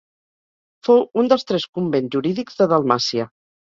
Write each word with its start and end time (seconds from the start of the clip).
Fou 0.87 1.03
un 1.23 1.29
dels 1.31 1.47
tres 1.51 1.67
convents 1.81 2.13
jurídics 2.17 2.59
de 2.63 2.69
Dalmàcia. 2.73 3.29